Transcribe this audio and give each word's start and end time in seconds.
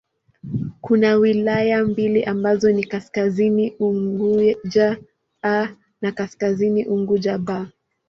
Kuna 0.81 1.15
wilaya 1.15 1.83
mbili 1.85 2.23
ambazo 2.23 2.71
ni 2.71 2.83
Kaskazini 2.83 3.75
Unguja 3.79 4.97
'A' 5.43 5.67
na 6.01 6.11
Kaskazini 6.11 6.85
Unguja 6.85 7.37
'B'. 7.37 7.65